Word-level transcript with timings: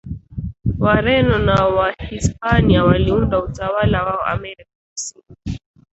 Wareno 0.79 1.37
na 1.39 1.65
Wahispania 1.67 2.83
waliunda 2.83 3.43
utawala 3.43 4.03
wao 4.03 4.21
Amerika 4.21 4.69
Kusini 4.91 5.59